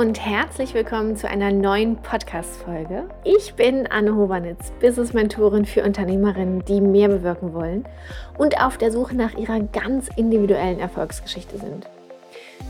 und 0.00 0.18
herzlich 0.18 0.72
willkommen 0.72 1.14
zu 1.14 1.28
einer 1.28 1.52
neuen 1.52 1.96
Podcast-Folge. 1.96 3.04
Ich 3.22 3.52
bin 3.52 3.86
Anne 3.86 4.16
Hobanitz, 4.16 4.72
Business-Mentorin 4.80 5.66
für 5.66 5.84
Unternehmerinnen, 5.84 6.64
die 6.64 6.80
mehr 6.80 7.08
bewirken 7.08 7.52
wollen 7.52 7.84
und 8.38 8.58
auf 8.62 8.78
der 8.78 8.92
Suche 8.92 9.14
nach 9.14 9.34
ihrer 9.34 9.60
ganz 9.60 10.08
individuellen 10.16 10.80
Erfolgsgeschichte 10.80 11.58
sind. 11.58 11.86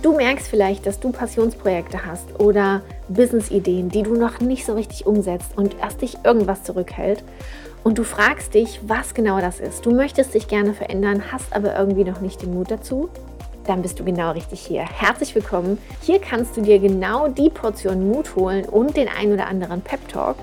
Du 0.03 0.17
merkst 0.17 0.49
vielleicht, 0.49 0.87
dass 0.87 0.99
du 0.99 1.13
Passionsprojekte 1.13 2.05
hast 2.05 2.41
oder 2.41 2.83
Business-Ideen, 3.09 3.91
die 3.91 4.03
du 4.03 4.15
noch 4.17 4.41
nicht 4.41 4.67
so 4.67 4.75
richtig 4.75 5.07
umsetzt 5.07 5.57
und 5.57 5.79
erst 5.79 6.03
dich 6.03 6.17
irgendwas 6.25 6.65
zurückhält. 6.65 7.23
Und 7.85 7.99
du 7.99 8.03
fragst 8.03 8.55
dich, 8.55 8.81
was 8.89 9.15
genau 9.15 9.41
das 9.41 9.61
ist. 9.61 9.87
Du 9.87 9.95
möchtest 9.95 10.35
dich 10.35 10.49
gerne 10.49 10.75
verändern, 10.75 11.31
hast 11.31 11.55
aber 11.55 11.79
irgendwie 11.79 12.03
noch 12.03 12.21
nicht 12.21 12.43
den 12.43 12.55
Mut 12.55 12.73
dazu 12.73 13.09
dann 13.65 13.83
bist 13.83 13.99
du 13.99 14.05
genau 14.05 14.33
richtig 14.33 14.61
hier. 14.61 14.83
Herzlich 14.83 15.35
willkommen. 15.35 15.79
Hier 16.03 16.21
kannst 16.21 16.57
du 16.57 16.63
dir 16.63 16.79
genau 16.79 17.29
die 17.29 17.51
Portion 17.51 18.09
Mut 18.09 18.35
holen 18.37 18.65
und 18.65 18.97
den 18.97 19.09
ein 19.09 19.33
oder 19.33 19.47
anderen 19.47 19.81
Pep 19.81 20.09
Talk, 20.09 20.37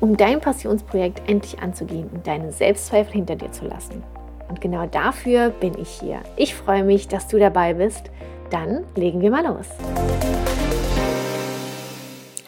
um 0.00 0.16
dein 0.16 0.40
Passionsprojekt 0.40 1.28
endlich 1.28 1.60
anzugehen 1.60 2.08
und 2.12 2.26
deine 2.26 2.52
Selbstzweifel 2.52 3.12
hinter 3.14 3.36
dir 3.36 3.52
zu 3.52 3.64
lassen. 3.66 4.02
Und 4.48 4.60
genau 4.60 4.86
dafür 4.86 5.50
bin 5.50 5.78
ich 5.78 5.88
hier. 5.88 6.20
Ich 6.36 6.54
freue 6.54 6.84
mich, 6.84 7.08
dass 7.08 7.28
du 7.28 7.38
dabei 7.38 7.74
bist. 7.74 8.10
Dann 8.50 8.84
legen 8.96 9.20
wir 9.22 9.30
mal 9.30 9.46
los. 9.46 9.68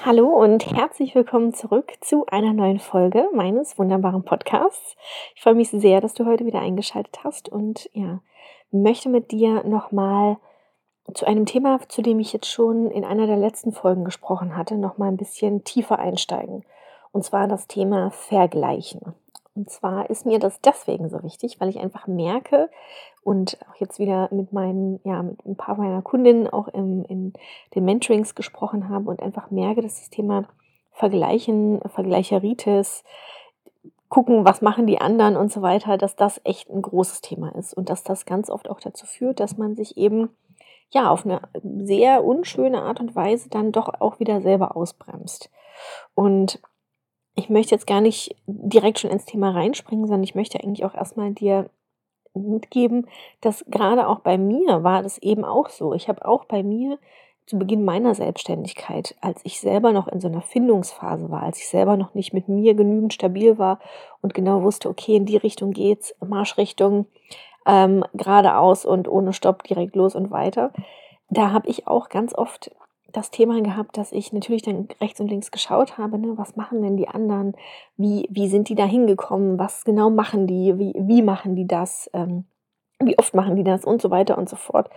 Hallo 0.06 0.26
und 0.26 0.66
herzlich 0.70 1.14
willkommen 1.14 1.54
zurück 1.54 1.92
zu 2.02 2.26
einer 2.26 2.52
neuen 2.52 2.78
Folge 2.78 3.26
meines 3.32 3.78
wunderbaren 3.78 4.22
Podcasts. 4.22 4.96
Ich 5.34 5.40
freue 5.40 5.54
mich 5.54 5.70
sehr, 5.70 6.02
dass 6.02 6.12
du 6.12 6.26
heute 6.26 6.44
wieder 6.44 6.60
eingeschaltet 6.60 7.24
hast 7.24 7.48
und 7.48 7.88
ja, 7.94 8.20
möchte 8.70 9.08
mit 9.08 9.30
dir 9.30 9.64
nochmal 9.64 10.36
zu 11.14 11.24
einem 11.24 11.46
Thema, 11.46 11.80
zu 11.88 12.02
dem 12.02 12.20
ich 12.20 12.34
jetzt 12.34 12.50
schon 12.50 12.90
in 12.90 13.02
einer 13.02 13.26
der 13.26 13.38
letzten 13.38 13.72
Folgen 13.72 14.04
gesprochen 14.04 14.58
hatte, 14.58 14.76
nochmal 14.76 15.08
ein 15.08 15.16
bisschen 15.16 15.64
tiefer 15.64 15.98
einsteigen. 15.98 16.66
Und 17.10 17.24
zwar 17.24 17.48
das 17.48 17.66
Thema 17.66 18.10
Vergleichen. 18.10 19.14
Und 19.54 19.70
zwar 19.70 20.10
ist 20.10 20.26
mir 20.26 20.40
das 20.40 20.60
deswegen 20.60 21.08
so 21.08 21.22
wichtig, 21.22 21.60
weil 21.60 21.68
ich 21.68 21.78
einfach 21.78 22.08
merke 22.08 22.70
und 23.22 23.56
auch 23.70 23.76
jetzt 23.76 24.00
wieder 24.00 24.28
mit 24.32 24.52
meinen, 24.52 25.00
ja, 25.04 25.22
mit 25.22 25.44
ein 25.46 25.56
paar 25.56 25.76
meiner 25.76 26.02
Kundinnen 26.02 26.48
auch 26.48 26.66
im, 26.68 27.04
in 27.04 27.32
den 27.74 27.84
Mentorings 27.84 28.34
gesprochen 28.34 28.88
habe 28.88 29.08
und 29.08 29.22
einfach 29.22 29.50
merke, 29.50 29.80
dass 29.80 30.00
das 30.00 30.10
Thema 30.10 30.48
Vergleichen, 30.90 31.80
Vergleicheritis, 31.86 33.04
gucken, 34.08 34.44
was 34.44 34.62
machen 34.62 34.86
die 34.86 35.00
anderen 35.00 35.36
und 35.36 35.50
so 35.50 35.62
weiter, 35.62 35.98
dass 35.98 36.14
das 36.14 36.40
echt 36.44 36.70
ein 36.70 36.82
großes 36.82 37.20
Thema 37.20 37.54
ist 37.56 37.74
und 37.74 37.88
dass 37.88 38.04
das 38.04 38.26
ganz 38.26 38.48
oft 38.48 38.70
auch 38.70 38.78
dazu 38.78 39.06
führt, 39.06 39.40
dass 39.40 39.56
man 39.56 39.74
sich 39.74 39.96
eben 39.96 40.30
ja 40.90 41.10
auf 41.10 41.24
eine 41.24 41.40
sehr 41.62 42.24
unschöne 42.24 42.82
Art 42.82 43.00
und 43.00 43.16
Weise 43.16 43.48
dann 43.48 43.72
doch 43.72 43.88
auch 44.00 44.20
wieder 44.20 44.40
selber 44.40 44.76
ausbremst. 44.76 45.50
Und 46.14 46.60
ich 47.34 47.50
möchte 47.50 47.74
jetzt 47.74 47.86
gar 47.86 48.00
nicht 48.00 48.36
direkt 48.46 48.98
schon 48.98 49.10
ins 49.10 49.24
Thema 49.24 49.50
reinspringen, 49.50 50.06
sondern 50.06 50.24
ich 50.24 50.34
möchte 50.34 50.62
eigentlich 50.62 50.84
auch 50.84 50.94
erstmal 50.94 51.32
dir 51.32 51.68
mitgeben, 52.34 53.06
dass 53.40 53.64
gerade 53.68 54.08
auch 54.08 54.20
bei 54.20 54.38
mir 54.38 54.82
war 54.82 55.02
das 55.02 55.18
eben 55.18 55.44
auch 55.44 55.68
so. 55.68 55.94
Ich 55.94 56.08
habe 56.08 56.24
auch 56.26 56.44
bei 56.44 56.62
mir 56.62 56.98
zu 57.46 57.58
Beginn 57.58 57.84
meiner 57.84 58.14
Selbstständigkeit, 58.14 59.14
als 59.20 59.40
ich 59.44 59.60
selber 59.60 59.92
noch 59.92 60.08
in 60.08 60.20
so 60.20 60.28
einer 60.28 60.40
Findungsphase 60.40 61.30
war, 61.30 61.42
als 61.42 61.58
ich 61.58 61.68
selber 61.68 61.96
noch 61.96 62.14
nicht 62.14 62.32
mit 62.32 62.48
mir 62.48 62.74
genügend 62.74 63.12
stabil 63.12 63.58
war 63.58 63.80
und 64.22 64.34
genau 64.34 64.62
wusste, 64.62 64.88
okay, 64.88 65.16
in 65.16 65.26
die 65.26 65.36
Richtung 65.36 65.72
geht's, 65.72 66.14
Marschrichtung, 66.24 67.06
ähm, 67.66 68.04
geradeaus 68.14 68.86
und 68.86 69.08
ohne 69.08 69.32
Stopp 69.32 69.62
direkt 69.64 69.94
los 69.94 70.14
und 70.14 70.30
weiter. 70.30 70.72
Da 71.28 71.52
habe 71.52 71.68
ich 71.68 71.86
auch 71.86 72.08
ganz 72.08 72.34
oft 72.34 72.70
das 73.14 73.30
Thema 73.30 73.62
gehabt, 73.62 73.96
dass 73.96 74.12
ich 74.12 74.32
natürlich 74.32 74.62
dann 74.62 74.88
rechts 75.00 75.20
und 75.20 75.28
links 75.28 75.52
geschaut 75.52 75.98
habe, 75.98 76.18
ne, 76.18 76.36
was 76.36 76.56
machen 76.56 76.82
denn 76.82 76.96
die 76.96 77.08
anderen, 77.08 77.54
wie, 77.96 78.26
wie 78.28 78.48
sind 78.48 78.68
die 78.68 78.74
da 78.74 78.84
hingekommen, 78.84 79.58
was 79.58 79.84
genau 79.84 80.10
machen 80.10 80.46
die, 80.48 80.76
wie, 80.78 80.92
wie 80.96 81.22
machen 81.22 81.54
die 81.54 81.66
das, 81.66 82.10
ähm, 82.12 82.44
wie 82.98 83.16
oft 83.18 83.32
machen 83.34 83.54
die 83.54 83.62
das? 83.62 83.84
Und 83.84 84.02
so 84.02 84.10
weiter 84.10 84.36
und 84.36 84.48
so 84.48 84.56
fort. 84.56 84.90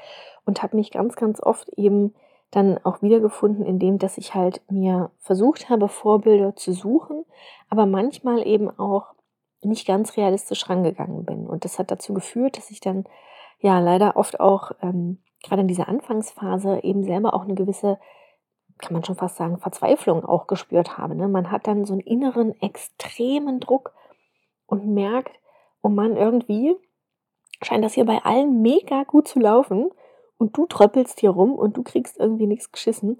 Und 0.45 0.63
habe 0.63 0.75
mich 0.75 0.91
ganz, 0.91 1.15
ganz 1.15 1.41
oft 1.41 1.69
eben 1.77 2.15
dann 2.49 2.79
auch 2.83 3.01
wiedergefunden, 3.03 3.65
indem 3.65 3.99
dass 3.99 4.17
ich 4.17 4.33
halt 4.33 4.61
mir 4.71 5.11
versucht 5.19 5.69
habe, 5.69 5.87
Vorbilder 5.87 6.55
zu 6.55 6.73
suchen, 6.73 7.23
aber 7.69 7.85
manchmal 7.85 8.47
eben 8.47 8.69
auch 8.79 9.13
nicht 9.61 9.85
ganz 9.85 10.17
realistisch 10.17 10.67
rangegangen 10.69 11.23
bin. 11.23 11.45
Und 11.45 11.65
das 11.65 11.77
hat 11.77 11.91
dazu 11.91 12.13
geführt, 12.13 12.57
dass 12.57 12.71
ich 12.71 12.79
dann 12.79 13.05
ja 13.59 13.79
leider 13.79 14.15
oft 14.15 14.39
auch 14.39 14.71
ähm, 14.81 15.19
gerade 15.47 15.61
in 15.61 15.67
dieser 15.67 15.87
Anfangsphase 15.87 16.83
eben 16.83 17.03
selber 17.03 17.33
auch 17.33 17.43
eine 17.43 17.55
gewisse, 17.55 17.99
kann 18.77 18.93
man 18.93 19.03
schon 19.03 19.15
fast 19.15 19.37
sagen, 19.37 19.57
Verzweiflung 19.57 20.25
auch 20.25 20.47
gespürt 20.47 20.97
habe. 20.97 21.15
Ne? 21.15 21.27
Man 21.27 21.51
hat 21.51 21.67
dann 21.67 21.85
so 21.85 21.93
einen 21.93 22.01
inneren 22.01 22.59
extremen 22.61 23.59
Druck 23.59 23.93
und 24.65 24.87
merkt, 24.87 25.39
oh 25.81 25.89
Mann, 25.89 26.15
irgendwie 26.15 26.75
scheint 27.61 27.83
das 27.83 27.93
hier 27.93 28.05
bei 28.05 28.23
allen 28.23 28.61
mega 28.61 29.03
gut 29.03 29.27
zu 29.27 29.39
laufen 29.39 29.89
und 30.37 30.55
du 30.57 30.65
tröppelst 30.65 31.19
hier 31.19 31.31
rum 31.31 31.53
und 31.55 31.77
du 31.77 31.83
kriegst 31.83 32.19
irgendwie 32.19 32.47
nichts 32.47 32.71
geschissen 32.71 33.19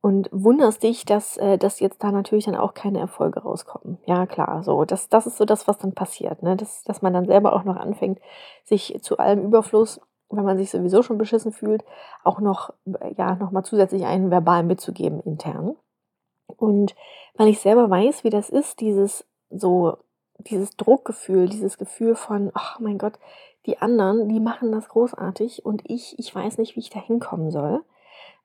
und 0.00 0.28
wunderst 0.32 0.82
dich, 0.82 1.04
dass, 1.04 1.36
äh, 1.36 1.58
dass 1.58 1.80
jetzt 1.80 2.02
da 2.02 2.12
natürlich 2.12 2.44
dann 2.44 2.54
auch 2.54 2.74
keine 2.74 3.00
Erfolge 3.00 3.40
rauskommen. 3.40 3.98
Ja, 4.06 4.26
klar, 4.26 4.62
so, 4.62 4.84
das, 4.84 5.08
das 5.08 5.26
ist 5.26 5.36
so 5.36 5.44
das, 5.44 5.66
was 5.66 5.78
dann 5.78 5.94
passiert, 5.94 6.42
ne? 6.42 6.56
dass, 6.56 6.84
dass 6.84 7.02
man 7.02 7.12
dann 7.12 7.26
selber 7.26 7.52
auch 7.52 7.64
noch 7.64 7.76
anfängt, 7.76 8.20
sich 8.64 8.98
zu 9.02 9.18
allem 9.18 9.42
Überfluss, 9.42 10.00
wenn 10.30 10.44
man 10.44 10.58
sich 10.58 10.70
sowieso 10.70 11.02
schon 11.02 11.18
beschissen 11.18 11.52
fühlt, 11.52 11.84
auch 12.24 12.40
noch, 12.40 12.72
ja, 13.16 13.36
noch 13.36 13.50
mal 13.50 13.64
zusätzlich 13.64 14.04
einen 14.04 14.30
verbal 14.30 14.62
mitzugeben 14.62 15.20
intern. 15.20 15.76
Und 16.46 16.94
weil 17.36 17.48
ich 17.48 17.60
selber 17.60 17.90
weiß, 17.90 18.24
wie 18.24 18.30
das 18.30 18.50
ist, 18.50 18.80
dieses 18.80 19.24
so, 19.50 19.98
dieses 20.38 20.76
Druckgefühl, 20.76 21.48
dieses 21.48 21.78
Gefühl 21.78 22.14
von, 22.14 22.50
ach 22.54 22.78
mein 22.80 22.98
Gott, 22.98 23.14
die 23.66 23.78
anderen, 23.78 24.28
die 24.28 24.40
machen 24.40 24.72
das 24.72 24.88
großartig 24.88 25.64
und 25.64 25.82
ich, 25.84 26.18
ich 26.18 26.34
weiß 26.34 26.58
nicht, 26.58 26.76
wie 26.76 26.80
ich 26.80 26.90
da 26.90 27.00
hinkommen 27.00 27.50
soll. 27.50 27.82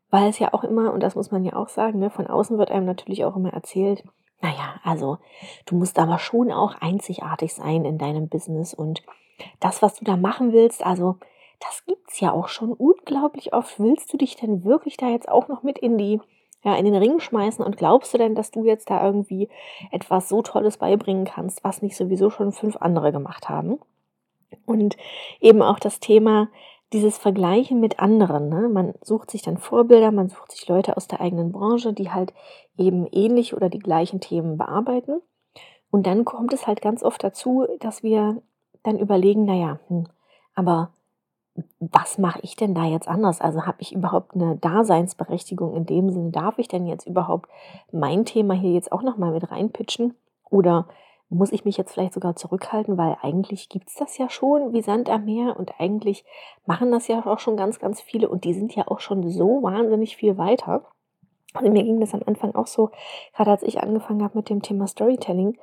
Weil 0.10 0.30
es 0.30 0.40
ja 0.40 0.54
auch 0.54 0.64
immer, 0.64 0.94
und 0.94 1.02
das 1.02 1.16
muss 1.16 1.32
man 1.32 1.46
ja 1.46 1.56
auch 1.56 1.70
sagen, 1.70 2.00
ne, 2.00 2.10
von 2.10 2.28
außen 2.28 2.58
wird 2.58 2.72
einem 2.72 2.86
natürlich 2.86 3.24
auch 3.24 3.36
immer 3.36 3.54
erzählt, 3.54 4.04
naja, 4.42 4.80
also 4.84 5.20
du 5.66 5.76
musst 5.76 6.00
aber 6.00 6.20
schon 6.20 6.52
auch 6.52 6.76
einzigartig 6.82 7.54
sein 7.54 7.86
in 7.86 7.98
deinem 7.98 8.28
Business 8.28 8.74
und 8.74 9.04
das, 9.60 9.82
was 9.82 9.96
du 9.96 10.06
da 10.06 10.18
machen 10.18 10.52
willst, 10.52 10.86
also 10.86 11.18
das 11.62 11.86
gibt 11.86 12.10
es 12.10 12.20
ja 12.20 12.32
auch 12.32 12.48
schon 12.48 12.74
unglaublich 12.74 13.54
oft. 13.54 13.80
Willst 13.80 14.12
du 14.12 14.18
dich 14.18 14.36
denn 14.36 14.64
wirklich 14.66 14.98
da 14.98 15.10
jetzt 15.10 15.30
auch 15.30 15.48
noch 15.48 15.64
mit 15.64 15.78
in 15.78 15.98
die, 15.98 16.20
ja, 16.64 16.76
in 16.76 16.86
den 16.86 16.96
Ring 16.96 17.20
schmeißen 17.20 17.64
und 17.64 17.78
glaubst 17.78 18.14
du 18.14 18.18
denn, 18.18 18.36
dass 18.36 18.52
du 18.52 18.66
jetzt 18.66 18.90
da 18.90 19.06
irgendwie 19.06 19.50
etwas 19.92 20.28
so 20.28 20.42
Tolles 20.42 20.78
beibringen 20.78 21.26
kannst, 21.26 21.64
was 21.64 21.82
nicht 21.82 21.96
sowieso 21.96 22.30
schon 22.30 22.52
fünf 22.52 22.78
andere 22.78 23.12
gemacht 23.12 23.48
haben? 23.48 23.80
Und 24.66 24.98
eben 25.40 25.62
auch 25.62 25.80
das 25.80 26.00
Thema, 26.00 26.50
dieses 26.94 27.18
Vergleichen 27.18 27.80
mit 27.80 28.00
anderen. 28.00 28.50
Ne? 28.50 28.68
Man 28.68 28.94
sucht 29.02 29.32
sich 29.32 29.42
dann 29.42 29.58
Vorbilder, 29.58 30.12
man 30.12 30.28
sucht 30.28 30.52
sich 30.52 30.68
Leute 30.68 30.98
aus 30.98 31.08
der 31.08 31.22
eigenen 31.22 31.52
Branche, 31.52 31.94
die 31.94 32.12
halt 32.12 32.34
eben 32.78 33.08
ähnlich 33.08 33.56
oder 33.56 33.70
die 33.70 33.80
gleichen 33.80 34.20
Themen 34.20 34.58
bearbeiten. 34.58 35.22
Und 35.90 36.06
dann 36.06 36.26
kommt 36.26 36.54
es 36.54 36.68
halt 36.68 36.82
ganz 36.82 37.04
oft 37.04 37.24
dazu, 37.24 37.66
dass 37.80 38.04
wir 38.04 38.42
dann 38.84 39.00
überlegen, 39.00 39.46
naja, 39.46 39.80
hm, 39.88 40.08
aber 40.54 40.92
was 41.80 42.18
mache 42.18 42.40
ich 42.44 42.56
denn 42.56 42.74
da 42.74 42.86
jetzt 42.86 43.08
anders? 43.08 43.42
Also 43.42 43.66
habe 43.66 43.82
ich 43.82 43.94
überhaupt 43.94 44.36
eine 44.36 44.56
Daseinsberechtigung 44.56 45.76
in 45.76 45.86
dem 45.86 46.10
Sinne? 46.10 46.32
Darf 46.32 46.58
ich 46.60 46.68
denn 46.68 46.86
jetzt 46.86 47.08
überhaupt 47.08 47.50
mein 47.92 48.26
Thema 48.26 48.54
hier 48.54 48.72
jetzt 48.72 48.92
auch 48.92 49.02
nochmal 49.02 49.32
mit 49.32 49.52
reinpitchen? 49.52 50.16
Oder 50.50 50.88
muss 51.30 51.52
ich 51.52 51.64
mich 51.64 51.78
jetzt 51.78 51.94
vielleicht 51.94 52.14
sogar 52.14 52.36
zurückhalten, 52.36 52.98
weil 52.98 53.18
eigentlich 53.22 53.70
gibt 53.70 53.88
es 53.88 53.96
das 53.96 54.18
ja 54.18 54.30
schon 54.30 54.74
wie 54.74 54.82
Sand 54.82 55.10
am 55.10 55.26
Meer 55.26 55.58
und 55.58 55.80
eigentlich 55.80 56.26
machen 56.66 56.92
das 56.92 57.08
ja 57.08 57.26
auch 57.26 57.40
schon 57.40 57.56
ganz, 57.56 57.80
ganz 57.80 58.02
viele 58.02 58.28
und 58.28 58.44
die 58.44 58.54
sind 58.54 58.76
ja 58.76 58.88
auch 58.88 59.00
schon 59.00 59.30
so 59.30 59.64
wahnsinnig 59.64 60.18
viel 60.18 60.38
weiter. 60.38 60.86
Also 61.54 61.72
mir 61.72 61.84
ging 61.84 62.00
das 62.00 62.14
am 62.14 62.22
Anfang 62.26 62.54
auch 62.56 62.68
so, 62.68 62.92
gerade 63.34 63.52
als 63.52 63.64
ich 63.64 63.82
angefangen 63.82 64.24
habe 64.24 64.38
mit 64.38 64.50
dem 64.50 64.62
Thema 64.62 64.88
Storytelling, 64.88 65.58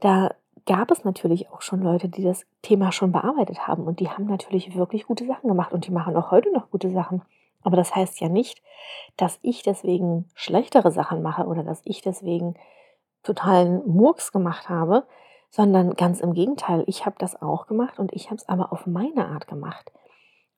da 0.00 0.34
gab 0.66 0.90
es 0.90 1.04
natürlich 1.04 1.50
auch 1.50 1.62
schon 1.62 1.82
Leute, 1.82 2.08
die 2.08 2.22
das 2.22 2.44
Thema 2.62 2.92
schon 2.92 3.12
bearbeitet 3.12 3.66
haben 3.66 3.84
und 3.84 4.00
die 4.00 4.08
haben 4.08 4.26
natürlich 4.26 4.76
wirklich 4.76 5.06
gute 5.06 5.26
Sachen 5.26 5.48
gemacht 5.48 5.72
und 5.72 5.86
die 5.86 5.90
machen 5.92 6.16
auch 6.16 6.30
heute 6.30 6.52
noch 6.52 6.70
gute 6.70 6.90
Sachen. 6.90 7.22
Aber 7.62 7.76
das 7.76 7.94
heißt 7.94 8.20
ja 8.20 8.28
nicht, 8.28 8.62
dass 9.16 9.38
ich 9.42 9.62
deswegen 9.62 10.28
schlechtere 10.34 10.90
Sachen 10.90 11.22
mache 11.22 11.46
oder 11.46 11.62
dass 11.62 11.80
ich 11.84 12.02
deswegen 12.02 12.54
totalen 13.22 13.86
Murks 13.86 14.32
gemacht 14.32 14.68
habe, 14.68 15.04
sondern 15.50 15.94
ganz 15.94 16.20
im 16.20 16.32
Gegenteil, 16.32 16.82
ich 16.86 17.06
habe 17.06 17.16
das 17.18 17.40
auch 17.40 17.66
gemacht 17.66 17.98
und 17.98 18.12
ich 18.12 18.26
habe 18.26 18.36
es 18.36 18.48
aber 18.48 18.72
auf 18.72 18.86
meine 18.86 19.26
Art 19.26 19.46
gemacht. 19.46 19.92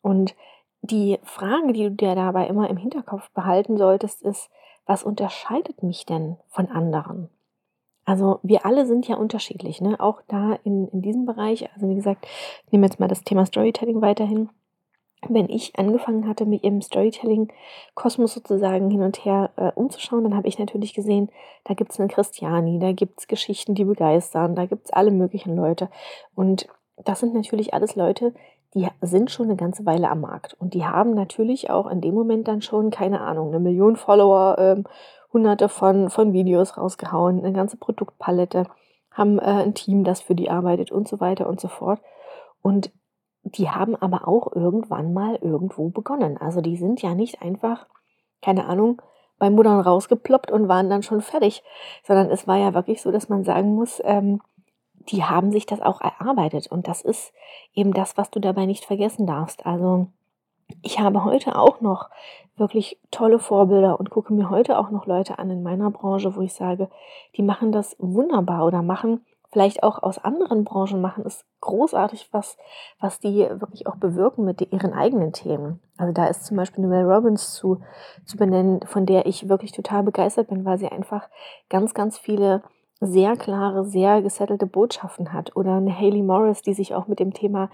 Und 0.01 0.35
die 0.83 1.19
Frage, 1.23 1.73
die 1.73 1.85
du 1.85 1.91
dir 1.91 2.15
dabei 2.15 2.47
immer 2.47 2.71
im 2.71 2.77
Hinterkopf 2.77 3.31
behalten 3.31 3.77
solltest, 3.77 4.23
ist, 4.23 4.51
was 4.87 5.03
unterscheidet 5.03 5.83
mich 5.83 6.07
denn 6.07 6.37
von 6.49 6.71
anderen? 6.71 7.31
Also 8.05 8.41
wir 8.43 8.67
alle 8.67 8.87
sind 8.87 9.09
ja 9.09 9.17
unterschiedlich, 9.17 9.81
ne? 9.81 9.99
auch 9.99 10.21
da 10.29 10.59
in, 10.65 10.89
in 10.89 11.03
diesem 11.03 11.25
Bereich. 11.25 11.69
Also 11.75 11.89
wie 11.89 11.95
gesagt, 11.95 12.27
ich 12.67 12.73
nehme 12.73 12.87
jetzt 12.87 13.01
mal 13.01 13.09
das 13.09 13.25
Thema 13.25 13.47
Storytelling 13.47 14.01
weiterhin. 14.03 14.51
wenn 15.29 15.49
ich 15.49 15.79
angefangen 15.79 16.29
hatte, 16.29 16.45
mich 16.45 16.63
im 16.65 16.83
Storytelling-Kosmos 16.83 18.35
sozusagen 18.35 18.91
hin 18.91 19.03
und 19.03 19.25
her 19.25 19.51
äh, 19.57 19.73
umzuschauen, 19.75 20.25
dann 20.25 20.37
habe 20.37 20.49
ich 20.49 20.59
natürlich 20.59 20.93
gesehen, 20.93 21.31
da 21.65 21.73
gibt 21.73 21.93
es 21.93 22.01
eine 22.01 22.09
Christiani, 22.09 22.79
da 22.79 22.93
gibt 22.93 23.21
es 23.21 23.27
Geschichten, 23.27 23.75
die 23.75 23.85
begeistern, 23.85 24.55
da 24.55 24.67
gibt 24.67 24.85
es 24.85 24.93
alle 24.93 25.11
möglichen 25.11 25.57
Leute. 25.57 25.89
Und 26.35 26.69
das 27.03 27.21
sind 27.21 27.35
natürlich 27.35 27.73
alles 27.73 27.97
Leute, 27.97 28.35
die 28.75 28.89
sind 29.01 29.31
schon 29.31 29.47
eine 29.47 29.57
ganze 29.57 29.87
Weile 29.87 30.11
am 30.11 30.21
Markt. 30.21 30.55
Und 30.59 30.75
die 30.75 30.85
haben 30.85 31.15
natürlich 31.15 31.71
auch 31.71 31.89
in 31.91 32.01
dem 32.01 32.15
Moment 32.15 32.49
dann 32.49 32.61
schon, 32.61 32.91
keine 32.91 33.21
Ahnung, 33.21 33.49
eine 33.49 33.61
Million 33.61 33.97
Follower, 33.97 34.57
ähm, 34.59 34.85
hunderte 35.35 35.69
von, 35.69 36.09
von 36.09 36.33
Videos 36.33 36.79
rausgehauen, 36.79 37.41
eine 37.41 37.53
ganze 37.53 37.77
Produktpalette, 37.77 38.67
haben 39.11 39.39
äh, 39.39 39.43
ein 39.43 39.75
Team, 39.75 40.05
das 40.05 40.23
für 40.23 40.35
die 40.35 40.49
arbeitet 40.49 40.91
und 40.91 41.07
so 41.07 41.21
weiter 41.21 41.47
und 41.47 41.61
so 41.61 41.69
fort. 41.69 42.01
Und 42.63 42.91
die 43.43 43.69
haben 43.69 43.95
aber 43.97 44.27
auch 44.27 44.55
irgendwann 44.55 45.13
mal 45.13 45.37
irgendwo 45.37 45.91
begonnen. 45.91 46.39
Also 46.39 46.63
die 46.63 46.77
sind 46.77 47.03
ja 47.03 47.15
nicht 47.15 47.43
einfach, 47.43 47.87
keine 48.41 48.65
Ahnung, 48.65 49.03
bei 49.39 49.51
Muttern 49.51 49.81
rausgeploppt 49.81 50.51
und 50.51 50.69
waren 50.69 50.89
dann 50.89 51.03
schon 51.03 51.21
fertig, 51.21 51.63
sondern 52.05 52.31
es 52.31 52.47
war 52.47 52.57
ja 52.57 52.73
wirklich 52.73 53.03
so, 53.03 53.11
dass 53.11 53.29
man 53.29 53.45
sagen 53.45 53.75
muss, 53.75 54.01
ähm, 54.05 54.41
die 55.09 55.25
haben 55.25 55.51
sich 55.51 55.67
das 55.67 55.83
auch 55.83 56.01
erarbeitet. 56.01 56.69
Und 56.69 56.89
das 56.89 57.03
ist 57.03 57.33
eben 57.75 57.93
das, 57.93 58.17
was 58.17 58.31
du 58.31 58.41
dabei 58.41 58.65
nicht 58.65 58.85
vergessen 58.85 59.27
darfst. 59.27 59.67
Also 59.67 60.07
ich 60.83 61.01
habe 61.01 61.25
heute 61.25 61.57
auch 61.59 61.81
noch 61.81 62.11
wirklich 62.57 62.99
tolle 63.11 63.39
Vorbilder 63.39 63.99
und 63.99 64.11
gucke 64.11 64.33
mir 64.33 64.51
heute 64.51 64.79
auch 64.79 64.91
noch 64.91 65.07
Leute 65.07 65.39
an 65.39 65.51
in 65.51 65.63
meiner 65.63 65.91
Branche, 65.91 66.37
wo 66.37 66.41
ich 66.41 66.55
sage, 66.55 66.89
die 67.37 67.43
machen 67.43 67.73
das 67.73 67.97
wunderbar 67.99 68.65
oder 68.65 68.83
machen 68.83 69.25
vielleicht 69.55 69.85
auch 69.85 70.03
aus 70.03 70.19
anderen 70.19 70.65
Branchen 70.65 71.01
machen 71.01 71.23
es 71.25 71.45
großartig, 71.61 72.29
was, 72.33 72.59
was 72.99 73.21
die 73.21 73.49
wirklich 73.49 73.87
auch 73.87 73.95
bewirken 73.95 74.45
mit 74.45 74.61
ihren 74.73 74.93
eigenen 74.93 75.33
Themen. 75.33 75.81
Also 75.97 76.13
da 76.13 76.27
ist 76.27 76.45
zum 76.45 76.57
Beispiel 76.57 76.85
Mel 76.85 77.05
Robbins 77.05 77.55
zu, 77.55 77.79
zu 78.27 78.37
benennen, 78.37 78.81
von 78.85 79.07
der 79.07 79.27
ich 79.27 79.49
wirklich 79.49 79.71
total 79.71 80.03
begeistert 80.03 80.49
bin, 80.49 80.65
weil 80.65 80.79
sie 80.79 80.89
einfach 80.89 81.29
ganz, 81.71 81.95
ganz 81.95 82.19
viele 82.19 82.65
sehr 83.01 83.37
klare, 83.37 83.85
sehr 83.85 84.23
gesettelte 84.23 84.67
Botschaften 84.67 85.33
hat. 85.33 85.55
Oder 85.55 85.77
eine 85.77 85.97
Hayley 85.97 86.23
Morris, 86.23 86.63
die 86.63 86.75
sich 86.75 86.93
auch 86.93 87.07
mit 87.07 87.21
dem 87.21 87.33
Thema 87.33 87.71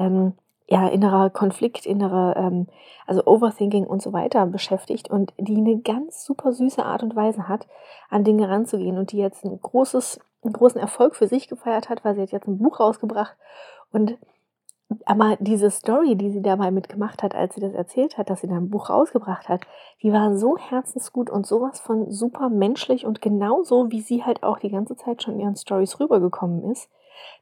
ähm, 0.00 0.32
ja, 0.70 0.86
innerer 0.86 1.30
Konflikt, 1.30 1.84
innere, 1.84 2.34
ähm, 2.36 2.68
also 3.06 3.24
Overthinking 3.26 3.86
und 3.86 4.00
so 4.00 4.12
weiter 4.12 4.46
beschäftigt 4.46 5.10
und 5.10 5.32
die 5.36 5.56
eine 5.56 5.80
ganz 5.80 6.24
super 6.24 6.52
süße 6.52 6.84
Art 6.84 7.02
und 7.02 7.16
Weise 7.16 7.48
hat, 7.48 7.66
an 8.08 8.22
Dinge 8.22 8.48
ranzugehen 8.48 8.96
und 8.96 9.10
die 9.10 9.18
jetzt 9.18 9.44
ein 9.44 9.60
großes, 9.60 10.20
einen 10.44 10.52
großen 10.52 10.80
Erfolg 10.80 11.16
für 11.16 11.26
sich 11.26 11.48
gefeiert 11.48 11.88
hat, 11.88 12.04
weil 12.04 12.14
sie 12.14 12.22
hat 12.22 12.30
jetzt 12.30 12.46
ein 12.46 12.58
Buch 12.58 12.78
rausgebracht 12.78 13.36
und 13.90 14.16
aber 15.04 15.36
diese 15.38 15.70
Story, 15.70 16.16
die 16.16 16.30
sie 16.30 16.42
dabei 16.42 16.72
mitgemacht 16.72 17.22
hat, 17.22 17.34
als 17.34 17.54
sie 17.54 17.60
das 17.60 17.74
erzählt 17.74 18.18
hat, 18.18 18.28
dass 18.28 18.40
sie 18.40 18.48
da 18.48 18.56
ein 18.56 18.70
Buch 18.70 18.90
rausgebracht 18.90 19.48
hat, 19.48 19.62
die 20.02 20.12
war 20.12 20.36
so 20.36 20.56
herzensgut 20.56 21.30
und 21.30 21.46
sowas 21.46 21.78
von 21.78 22.10
super 22.10 22.48
menschlich 22.48 23.06
und 23.06 23.22
genauso, 23.22 23.92
wie 23.92 24.00
sie 24.00 24.24
halt 24.24 24.42
auch 24.42 24.58
die 24.58 24.70
ganze 24.70 24.96
Zeit 24.96 25.22
schon 25.22 25.34
in 25.34 25.40
ihren 25.40 25.56
Stories 25.56 26.00
rübergekommen 26.00 26.72
ist. 26.72 26.90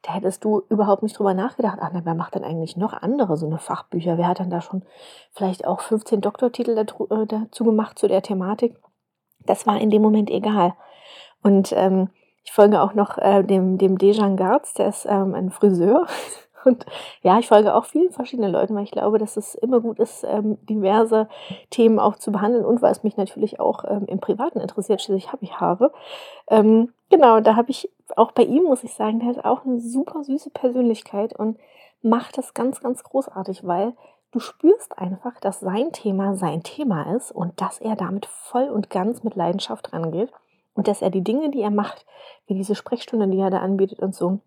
Da 0.03 0.13
hättest 0.13 0.45
du 0.45 0.61
überhaupt 0.69 1.03
nicht 1.03 1.17
drüber 1.17 1.33
nachgedacht, 1.33 1.79
ach, 1.81 1.89
na, 1.93 2.01
wer 2.03 2.15
macht 2.15 2.35
denn 2.35 2.43
eigentlich 2.43 2.77
noch 2.77 2.93
andere 2.93 3.37
so 3.37 3.45
eine 3.45 3.59
Fachbücher? 3.59 4.17
Wer 4.17 4.27
hat 4.27 4.39
dann 4.39 4.49
da 4.49 4.61
schon 4.61 4.83
vielleicht 5.31 5.65
auch 5.65 5.81
15 5.81 6.21
Doktortitel 6.21 6.75
dazu, 6.75 7.07
äh, 7.09 7.25
dazu 7.25 7.63
gemacht 7.63 7.99
zu 7.99 8.07
der 8.07 8.21
Thematik? 8.21 8.75
Das 9.45 9.67
war 9.67 9.79
in 9.79 9.89
dem 9.89 10.01
Moment 10.01 10.29
egal. 10.29 10.73
Und 11.43 11.73
ähm, 11.73 12.09
ich 12.43 12.51
folge 12.51 12.81
auch 12.81 12.93
noch 12.93 13.17
äh, 13.17 13.43
dem, 13.43 13.77
dem 13.77 13.97
Dejan 13.97 14.37
Garz, 14.37 14.73
der 14.73 14.87
ist 14.87 15.05
ähm, 15.05 15.35
ein 15.35 15.51
Friseur. 15.51 16.07
Und 16.69 16.85
ja, 17.23 17.39
ich 17.39 17.47
folge 17.47 17.73
auch 17.73 17.85
vielen 17.85 18.11
verschiedenen 18.11 18.51
Leuten, 18.51 18.75
weil 18.75 18.83
ich 18.83 18.91
glaube, 18.91 19.17
dass 19.17 19.37
es 19.37 19.55
immer 19.55 19.81
gut 19.81 19.99
ist, 19.99 20.23
ähm, 20.23 20.57
diverse 20.67 21.27
Themen 21.71 21.99
auch 21.99 22.15
zu 22.15 22.31
behandeln 22.31 22.63
und 22.63 22.81
weil 22.81 22.91
es 22.91 23.03
mich 23.03 23.17
natürlich 23.17 23.59
auch 23.59 23.83
ähm, 23.87 24.05
im 24.05 24.19
Privaten 24.19 24.59
interessiert. 24.59 25.01
Schließlich 25.01 25.31
habe 25.31 25.43
ich 25.43 25.59
Haare. 25.59 25.91
Ähm, 26.47 26.93
genau, 27.09 27.39
da 27.39 27.55
habe 27.55 27.71
ich 27.71 27.89
auch 28.15 28.31
bei 28.31 28.43
ihm, 28.43 28.63
muss 28.63 28.83
ich 28.83 28.93
sagen, 28.93 29.19
der 29.19 29.29
hat 29.29 29.45
auch 29.45 29.65
eine 29.65 29.79
super 29.79 30.23
süße 30.23 30.51
Persönlichkeit 30.51 31.37
und 31.37 31.57
macht 32.01 32.37
das 32.37 32.53
ganz, 32.53 32.81
ganz 32.81 33.03
großartig, 33.03 33.65
weil 33.65 33.93
du 34.31 34.39
spürst 34.39 34.97
einfach, 34.97 35.39
dass 35.39 35.59
sein 35.59 35.91
Thema 35.91 36.35
sein 36.35 36.61
Thema 36.61 37.15
ist 37.15 37.31
und 37.31 37.59
dass 37.61 37.79
er 37.79 37.95
damit 37.95 38.27
voll 38.27 38.69
und 38.69 38.89
ganz 38.89 39.23
mit 39.23 39.35
Leidenschaft 39.35 39.91
rangeht 39.91 40.31
und 40.75 40.87
dass 40.87 41.01
er 41.01 41.09
die 41.09 41.23
Dinge, 41.23 41.49
die 41.49 41.61
er 41.61 41.71
macht, 41.71 42.05
wie 42.47 42.53
diese 42.53 42.75
Sprechstunde, 42.75 43.27
die 43.27 43.39
er 43.39 43.49
da 43.49 43.59
anbietet 43.59 43.99
und 43.99 44.15
so, 44.15 44.39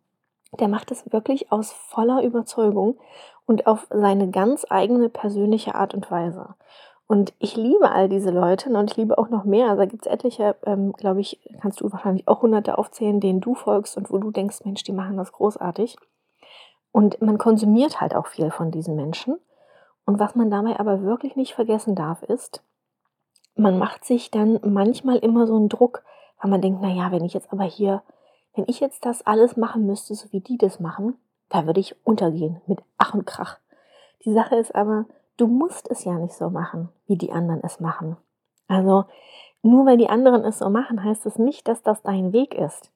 der 0.58 0.68
macht 0.68 0.90
es 0.90 1.10
wirklich 1.12 1.50
aus 1.50 1.72
voller 1.72 2.22
Überzeugung 2.22 2.98
und 3.46 3.66
auf 3.66 3.86
seine 3.90 4.30
ganz 4.30 4.66
eigene 4.68 5.08
persönliche 5.08 5.74
Art 5.74 5.94
und 5.94 6.10
Weise. 6.10 6.54
Und 7.06 7.34
ich 7.38 7.56
liebe 7.56 7.90
all 7.90 8.08
diese 8.08 8.30
Leute 8.30 8.70
und 8.70 8.90
ich 8.90 8.96
liebe 8.96 9.18
auch 9.18 9.28
noch 9.28 9.44
mehr. 9.44 9.68
Also 9.68 9.82
da 9.82 9.86
gibt 9.86 10.06
es 10.06 10.12
etliche, 10.12 10.56
ähm, 10.64 10.92
glaube 10.92 11.20
ich, 11.20 11.40
kannst 11.60 11.80
du 11.80 11.92
wahrscheinlich 11.92 12.26
auch 12.28 12.40
hunderte 12.42 12.78
aufzählen, 12.78 13.20
denen 13.20 13.40
du 13.40 13.54
folgst 13.54 13.96
und 13.96 14.10
wo 14.10 14.18
du 14.18 14.30
denkst, 14.30 14.64
Mensch, 14.64 14.82
die 14.82 14.92
machen 14.92 15.16
das 15.16 15.32
großartig. 15.32 15.96
Und 16.90 17.20
man 17.20 17.38
konsumiert 17.38 18.00
halt 18.00 18.14
auch 18.14 18.26
viel 18.26 18.50
von 18.50 18.70
diesen 18.70 18.96
Menschen. 18.96 19.38
Und 20.04 20.18
was 20.18 20.34
man 20.34 20.50
dabei 20.50 20.78
aber 20.78 21.02
wirklich 21.02 21.36
nicht 21.36 21.54
vergessen 21.54 21.94
darf, 21.94 22.22
ist, 22.22 22.62
man 23.54 23.78
macht 23.78 24.04
sich 24.04 24.30
dann 24.30 24.58
manchmal 24.64 25.18
immer 25.18 25.46
so 25.46 25.56
einen 25.56 25.68
Druck, 25.68 26.02
weil 26.40 26.50
man 26.50 26.60
denkt, 26.60 26.80
naja, 26.80 27.10
wenn 27.12 27.24
ich 27.24 27.34
jetzt 27.34 27.52
aber 27.52 27.64
hier, 27.64 28.02
wenn 28.54 28.64
ich 28.68 28.80
jetzt 28.80 29.04
das 29.04 29.26
alles 29.26 29.56
machen 29.56 29.86
müsste, 29.86 30.14
so 30.14 30.30
wie 30.32 30.40
die 30.40 30.58
das 30.58 30.80
machen, 30.80 31.16
da 31.48 31.66
würde 31.66 31.80
ich 31.80 31.96
untergehen 32.04 32.60
mit 32.66 32.80
Ach 32.98 33.14
und 33.14 33.26
Krach. 33.26 33.58
Die 34.24 34.32
Sache 34.32 34.56
ist 34.56 34.74
aber, 34.74 35.06
du 35.36 35.46
musst 35.46 35.90
es 35.90 36.04
ja 36.04 36.14
nicht 36.14 36.34
so 36.34 36.50
machen, 36.50 36.88
wie 37.06 37.16
die 37.16 37.32
anderen 37.32 37.60
es 37.62 37.80
machen. 37.80 38.16
Also 38.68 39.04
nur 39.62 39.86
weil 39.86 39.96
die 39.96 40.08
anderen 40.08 40.44
es 40.44 40.58
so 40.58 40.70
machen, 40.70 41.02
heißt 41.04 41.26
es 41.26 41.38
nicht, 41.38 41.68
dass 41.68 41.82
das 41.82 42.02
dein 42.02 42.32
Weg 42.32 42.54
ist. 42.54 42.90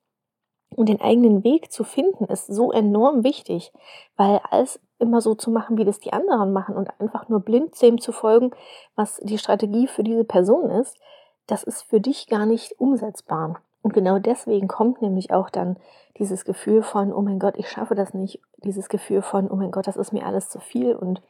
Und 0.74 0.88
den 0.88 1.00
eigenen 1.00 1.44
Weg 1.44 1.70
zu 1.70 1.84
finden 1.84 2.24
ist 2.24 2.48
so 2.48 2.72
enorm 2.72 3.24
wichtig, 3.24 3.72
weil 4.16 4.40
alles 4.50 4.80
immer 4.98 5.20
so 5.20 5.34
zu 5.34 5.50
machen, 5.50 5.78
wie 5.78 5.84
das 5.84 6.00
die 6.00 6.12
anderen 6.12 6.52
machen 6.52 6.74
und 6.74 6.90
einfach 7.00 7.28
nur 7.28 7.40
blind 7.40 7.80
dem 7.80 8.00
zu 8.00 8.12
folgen, 8.12 8.50
was 8.94 9.20
die 9.22 9.38
Strategie 9.38 9.86
für 9.86 10.02
diese 10.02 10.24
Person 10.24 10.70
ist, 10.70 10.98
das 11.46 11.62
ist 11.62 11.82
für 11.82 12.00
dich 12.00 12.26
gar 12.26 12.46
nicht 12.46 12.80
umsetzbar. 12.80 13.60
Und 13.86 13.92
genau 13.94 14.18
deswegen 14.18 14.66
kommt 14.66 15.00
nämlich 15.00 15.32
auch 15.32 15.48
dann 15.48 15.76
dieses 16.18 16.44
Gefühl 16.44 16.82
von, 16.82 17.12
oh 17.12 17.22
mein 17.22 17.38
Gott, 17.38 17.54
ich 17.56 17.70
schaffe 17.70 17.94
das 17.94 18.14
nicht, 18.14 18.40
dieses 18.56 18.88
Gefühl 18.88 19.22
von, 19.22 19.48
oh 19.48 19.54
mein 19.54 19.70
Gott, 19.70 19.86
das 19.86 19.96
ist 19.96 20.12
mir 20.12 20.26
alles 20.26 20.50
zu 20.50 20.58
viel 20.58 20.96
und 20.96 21.22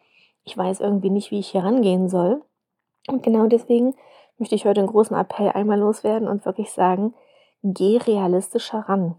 ich 0.43 0.57
weiß 0.57 0.81
irgendwie 0.81 1.11
nicht, 1.11 1.31
wie 1.31 1.39
ich 1.39 1.49
hier 1.49 1.65
rangehen 1.65 2.09
soll. 2.09 2.43
Und 3.09 3.23
genau 3.23 3.47
deswegen 3.47 3.95
möchte 4.39 4.55
ich 4.55 4.65
heute 4.65 4.81
einen 4.81 4.89
großen 4.89 5.15
Appell 5.15 5.51
einmal 5.51 5.79
loswerden 5.79 6.29
und 6.29 6.47
wirklich 6.47 6.73
sagen, 6.73 7.13
geh 7.63 7.99
realistischer 7.99 8.89
ran. 8.89 9.17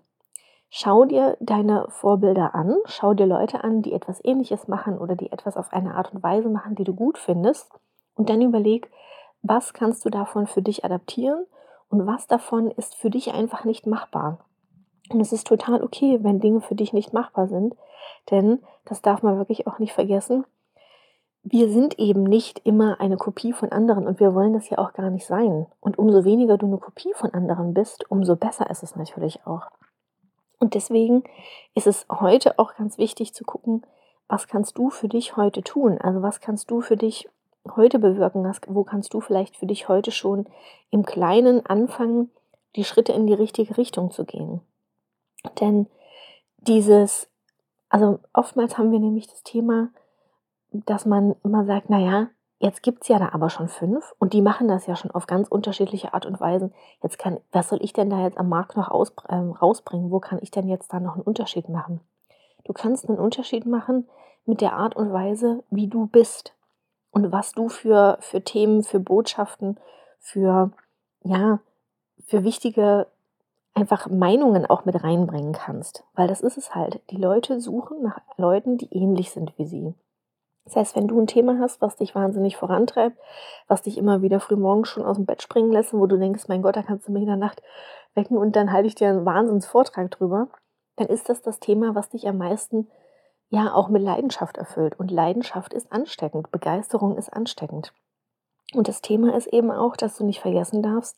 Schau 0.72 1.06
dir 1.06 1.38
deine 1.40 1.86
Vorbilder 1.90 2.56
an, 2.56 2.76
schau 2.86 3.14
dir 3.14 3.28
Leute 3.28 3.64
an, 3.64 3.84
die 3.84 3.94
etwas 3.94 4.20
Ähnliches 4.26 4.68
machen 4.68 4.98
oder 4.98 5.16
die 5.16 5.32
etwas 5.32 5.58
auf 5.58 5.72
eine 5.72 5.94
Art 5.94 6.12
und 6.12 6.24
Weise 6.24 6.50
machen, 6.50 6.74
die 6.74 6.86
du 6.86 6.96
gut 6.96 7.20
findest. 7.20 7.70
Und 8.16 8.32
dann 8.32 8.42
überleg, 8.42 8.90
was 9.44 9.74
kannst 9.74 10.06
du 10.06 10.10
davon 10.10 10.48
für 10.48 10.64
dich 10.64 10.84
adaptieren 10.84 11.46
und 11.90 12.06
was 12.06 12.28
davon 12.28 12.72
ist 12.72 12.96
für 12.96 13.10
dich 13.10 13.34
einfach 13.34 13.64
nicht 13.64 13.88
machbar. 13.88 14.40
Und 15.10 15.22
es 15.22 15.32
ist 15.32 15.48
total 15.48 15.82
okay, 15.84 16.20
wenn 16.22 16.40
Dinge 16.40 16.62
für 16.62 16.76
dich 16.76 16.94
nicht 16.94 17.14
machbar 17.14 17.48
sind, 17.48 17.76
denn 18.30 18.60
das 18.86 19.02
darf 19.02 19.24
man 19.24 19.38
wirklich 19.38 19.68
auch 19.68 19.80
nicht 19.80 19.94
vergessen 19.94 20.46
wir 21.50 21.70
sind 21.70 21.98
eben 21.98 22.24
nicht 22.24 22.60
immer 22.66 23.00
eine 23.00 23.16
Kopie 23.16 23.54
von 23.54 23.72
anderen 23.72 24.06
und 24.06 24.20
wir 24.20 24.36
wollen 24.36 24.54
das 24.54 24.70
ja 24.70 24.80
auch 24.80 24.92
gar 24.92 25.10
nicht 25.10 25.26
sein. 25.26 25.66
Und 25.80 25.98
umso 25.98 26.26
weniger 26.26 26.58
du 26.58 26.66
eine 26.66 26.78
Kopie 26.78 27.14
von 27.16 27.34
anderen 27.34 27.74
bist, 27.74 28.10
umso 28.12 28.36
besser 28.36 28.70
ist 28.70 28.84
es 28.84 28.98
natürlich 28.98 29.46
auch. 29.46 29.70
Und 30.60 30.74
deswegen 30.74 31.24
ist 31.74 31.88
es 31.88 32.06
heute 32.10 32.60
auch 32.60 32.76
ganz 32.76 32.98
wichtig 32.98 33.34
zu 33.34 33.46
gucken, 33.46 33.86
was 34.28 34.48
kannst 34.48 34.78
du 34.78 34.90
für 34.90 35.08
dich 35.08 35.38
heute 35.38 35.62
tun? 35.62 35.98
Also 36.00 36.22
was 36.22 36.42
kannst 36.42 36.70
du 36.70 36.82
für 36.82 36.98
dich 36.98 37.30
heute 37.76 38.00
bewirken? 38.00 38.44
Was, 38.44 38.62
wo 38.68 38.84
kannst 38.84 39.14
du 39.14 39.22
vielleicht 39.22 39.58
für 39.58 39.66
dich 39.66 39.90
heute 39.90 40.12
schon 40.12 40.48
im 40.90 41.06
Kleinen 41.06 41.66
anfangen, 41.66 42.30
die 42.76 42.84
Schritte 42.84 43.14
in 43.14 43.28
die 43.28 43.34
richtige 43.34 43.78
Richtung 43.78 44.12
zu 44.12 44.26
gehen? 44.26 44.62
Denn 45.60 45.88
dieses, 46.58 47.30
also 47.90 48.20
oftmals 48.34 48.78
haben 48.78 48.92
wir 48.92 49.00
nämlich 49.00 49.28
das 49.28 49.44
Thema, 49.44 49.90
dass 50.72 51.06
man 51.06 51.36
immer 51.44 51.66
sagt, 51.66 51.90
naja, 51.90 52.28
jetzt 52.60 52.84
gibt 52.84 53.04
es 53.04 53.08
ja 53.08 53.20
da 53.20 53.30
aber 53.34 53.50
schon 53.50 53.68
fünf 53.68 54.14
und 54.20 54.34
die 54.34 54.42
machen 54.42 54.68
das 54.68 54.88
ja 54.88 54.96
schon 54.96 55.12
auf 55.12 55.28
ganz 55.28 55.48
unterschiedliche 55.48 56.14
Art 56.14 56.26
und 56.26 56.40
Weisen. 56.40 56.74
Jetzt 57.02 57.20
kann, 57.20 57.40
was 57.52 57.70
soll 57.70 57.80
ich 57.82 57.94
denn 57.94 58.10
da 58.10 58.24
jetzt 58.24 58.38
am 58.38 58.50
Markt 58.50 58.76
noch 58.76 58.90
aus, 58.90 59.14
äh, 59.28 59.36
rausbringen? 59.36 60.12
Wo 60.12 60.20
kann 60.20 60.40
ich 60.42 60.52
denn 60.52 60.68
jetzt 60.68 60.92
da 60.92 61.00
noch 61.00 61.14
einen 61.14 61.24
Unterschied 61.24 61.70
machen? 61.70 62.02
Du 62.64 62.74
kannst 62.74 63.08
einen 63.08 63.20
Unterschied 63.20 63.66
machen 63.66 64.10
mit 64.46 64.62
der 64.62 64.74
Art 64.74 64.96
und 64.96 65.14
Weise, 65.14 65.64
wie 65.70 65.88
du 65.88 66.08
bist 66.08 66.54
und 67.18 67.32
was 67.32 67.54
du 67.54 67.68
für, 67.68 68.18
für 68.22 68.44
Themen, 68.44 68.84
für 68.84 69.00
Botschaften, 69.00 69.78
für, 70.20 70.72
ja, 71.24 71.60
für 72.28 72.44
wichtige 72.44 73.08
einfach 73.74 74.08
Meinungen 74.08 74.66
auch 74.66 74.86
mit 74.86 75.04
reinbringen 75.04 75.54
kannst. 75.54 76.04
Weil 76.14 76.28
das 76.28 76.42
ist 76.42 76.58
es 76.58 76.76
halt. 76.76 77.02
Die 77.10 77.18
Leute 77.18 77.60
suchen 77.60 78.04
nach 78.04 78.20
Leuten, 78.38 78.78
die 78.78 78.92
ähnlich 78.92 79.32
sind 79.32 79.54
wie 79.58 79.66
sie. 79.66 79.94
Das 80.66 80.76
heißt, 80.76 80.96
wenn 80.96 81.08
du 81.08 81.20
ein 81.20 81.28
Thema 81.28 81.60
hast, 81.60 81.82
was 81.82 81.96
dich 81.96 82.14
wahnsinnig 82.14 82.56
vorantreibt, 82.56 83.18
was 83.68 83.82
dich 83.82 83.98
immer 83.98 84.22
wieder 84.22 84.40
früh 84.40 84.56
morgens 84.56 84.90
schon 84.90 85.06
aus 85.06 85.16
dem 85.16 85.26
Bett 85.26 85.42
springen 85.42 85.72
lässt, 85.72 85.94
wo 85.94 86.06
du 86.06 86.18
denkst, 86.18 86.48
mein 86.50 86.62
Gott, 86.62 86.76
da 86.76 86.84
kannst 86.84 87.08
du 87.08 87.12
mich 87.12 87.22
in 87.22 87.30
der 87.30 87.38
Nacht 87.38 87.64
wecken 88.14 88.38
und 88.38 88.56
dann 88.56 88.72
halte 88.72 88.88
ich 88.88 88.96
dir 88.96 89.10
einen 89.10 89.26
Wahnsinnsvortrag 89.26 90.12
drüber, 90.12 90.50
dann 90.98 91.08
ist 91.08 91.30
das 91.30 91.42
das 91.42 91.60
Thema, 91.60 91.96
was 91.96 92.10
dich 92.10 92.28
am 92.28 92.38
meisten 92.38 92.90
ja 93.50 93.74
auch 93.74 93.90
mit 93.90 94.02
Leidenschaft 94.02 94.58
erfüllt. 94.58 95.00
Und 95.00 95.12
Leidenschaft 95.12 95.74
ist 95.74 95.92
ansteckend, 95.92 96.52
Begeisterung 96.52 97.18
ist 97.18 97.32
ansteckend. 97.32 97.94
Und 98.74 98.88
das 98.88 99.02
Thema 99.02 99.36
ist 99.36 99.48
eben 99.48 99.72
auch, 99.72 99.96
dass 99.96 100.18
du 100.18 100.26
nicht 100.26 100.42
vergessen 100.42 100.84
darfst, 100.84 101.18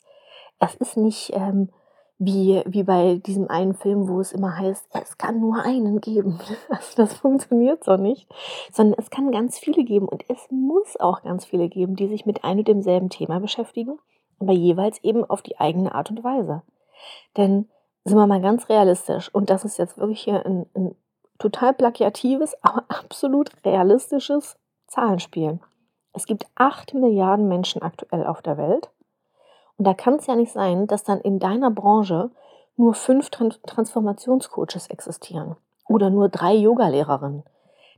es 0.60 0.74
ist 0.74 0.96
nicht 0.96 1.32
ähm, 1.34 1.70
wie, 2.18 2.62
wie 2.66 2.82
bei 2.82 3.16
diesem 3.16 3.48
einen 3.48 3.74
Film, 3.74 4.06
wo 4.06 4.20
es 4.20 4.32
immer 4.32 4.56
heißt, 4.56 4.86
es 4.92 5.16
kann 5.16 5.40
nur 5.40 5.62
einen 5.64 6.00
geben. 6.00 6.38
Also 6.68 6.96
das 6.96 7.14
funktioniert 7.14 7.82
so 7.82 7.96
nicht, 7.96 8.28
sondern 8.70 8.98
es 8.98 9.10
kann 9.10 9.32
ganz 9.32 9.58
viele 9.58 9.84
geben 9.84 10.06
und 10.06 10.24
es 10.28 10.46
muss 10.50 11.00
auch 11.00 11.22
ganz 11.22 11.46
viele 11.46 11.68
geben, 11.68 11.96
die 11.96 12.08
sich 12.08 12.26
mit 12.26 12.44
einem 12.44 12.60
und 12.60 12.68
demselben 12.68 13.08
Thema 13.08 13.40
beschäftigen, 13.40 13.98
aber 14.38 14.52
jeweils 14.52 15.02
eben 15.02 15.24
auf 15.24 15.40
die 15.40 15.58
eigene 15.58 15.94
Art 15.94 16.10
und 16.10 16.22
Weise. 16.22 16.62
Denn 17.38 17.70
sind 18.04 18.18
wir 18.18 18.26
mal 18.26 18.42
ganz 18.42 18.68
realistisch 18.68 19.34
und 19.34 19.48
das 19.48 19.64
ist 19.64 19.78
jetzt 19.78 19.96
wirklich 19.96 20.20
hier 20.20 20.44
ein, 20.44 20.66
ein 20.74 20.94
total 21.40 21.74
plagiatives, 21.74 22.56
aber 22.62 22.84
absolut 22.88 23.50
realistisches 23.64 24.56
Zahlenspiel. 24.86 25.58
Es 26.12 26.26
gibt 26.26 26.46
8 26.54 26.94
Milliarden 26.94 27.48
Menschen 27.48 27.82
aktuell 27.82 28.24
auf 28.26 28.42
der 28.42 28.56
Welt. 28.56 28.90
Und 29.76 29.86
da 29.86 29.94
kann 29.94 30.14
es 30.14 30.26
ja 30.26 30.36
nicht 30.36 30.52
sein, 30.52 30.86
dass 30.86 31.04
dann 31.04 31.20
in 31.20 31.38
deiner 31.38 31.70
Branche 31.70 32.30
nur 32.76 32.94
fünf 32.94 33.30
Transformationscoaches 33.30 34.88
existieren 34.88 35.56
oder 35.88 36.10
nur 36.10 36.28
drei 36.28 36.54
Yogalehrerinnen. 36.54 37.44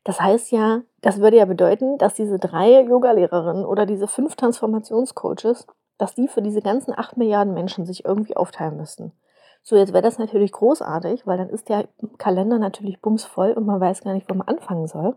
Das 0.05 0.21
heißt 0.21 0.51
ja, 0.51 0.83
das 1.01 1.21
würde 1.21 1.37
ja 1.37 1.45
bedeuten, 1.45 1.99
dass 1.99 2.15
diese 2.15 2.39
drei 2.39 2.83
Yogalehrerinnen 2.83 3.65
oder 3.65 3.87
diese 3.87 4.09
fünf 4.09 4.37
Transformationscoaches, 4.37 5.67
dass 5.99 6.15
die 6.15 6.29
für 6.29 6.43
diese 6.43 6.63
ganzen 6.63 6.97
8 6.97 7.17
Milliarden 7.17 7.55
Menschen 7.55 7.87
sich 7.87 8.05
irgendwie 8.05 8.37
aufteilen 8.37 8.77
müssten. 8.77 9.13
So, 9.63 9.77
jetzt 9.77 9.93
wäre 9.93 10.03
das 10.03 10.19
natürlich 10.19 10.53
großartig, 10.53 11.27
weil 11.27 11.39
dann 11.39 11.49
ist 11.49 11.69
der 11.69 11.89
Kalender 12.19 12.59
natürlich 12.59 13.01
bumsvoll 13.01 13.53
und 13.53 13.65
man 13.65 13.81
weiß 13.81 14.03
gar 14.03 14.13
nicht, 14.13 14.29
wo 14.29 14.35
man 14.35 14.49
anfangen 14.49 14.89
soll. 14.89 15.17